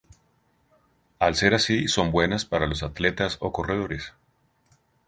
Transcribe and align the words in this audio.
Al 1.19 1.35
ser 1.35 1.53
así, 1.53 1.87
son 1.87 2.09
buenas 2.09 2.43
para 2.43 2.65
los 2.65 2.81
atletas 2.81 3.37
o 3.39 3.51
corredores. 3.51 4.13